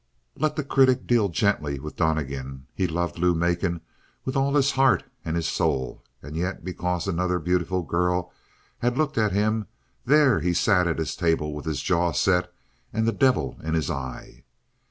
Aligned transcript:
Let 0.35 0.55
the 0.55 0.63
critic 0.63 1.05
deal 1.05 1.29
gently 1.29 1.79
with 1.79 1.95
Donnegan. 1.95 2.65
He 2.73 2.87
loved 2.87 3.19
Lou 3.19 3.35
Macon 3.35 3.81
with 4.25 4.35
all 4.35 4.55
his 4.55 4.71
heart 4.71 5.03
and 5.23 5.35
his 5.35 5.47
soul, 5.47 6.03
and 6.23 6.35
yet 6.35 6.65
because 6.65 7.07
another 7.07 7.37
beautiful 7.37 7.83
girl 7.83 8.33
had 8.79 8.97
looked 8.97 9.19
at 9.19 9.31
him, 9.31 9.67
there 10.03 10.39
he 10.39 10.55
sat 10.55 10.87
at 10.87 10.97
his 10.97 11.15
table 11.15 11.53
with 11.53 11.65
his 11.67 11.83
jaw 11.83 12.13
set 12.13 12.51
and 12.91 13.07
the 13.07 13.11
devil 13.11 13.59
in 13.63 13.75
his 13.75 13.91
eye. 13.91 14.43